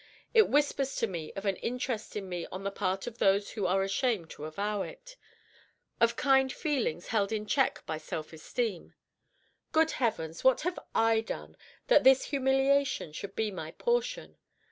[0.33, 3.67] It whispers to me of an interest in me on the part of those who
[3.67, 5.15] are ashamed to avow it,
[5.99, 8.95] of kind feelings held in check by self esteem.
[9.71, 10.43] Good Heavens!
[10.43, 14.39] what have I done, that this humiliation should be my portion?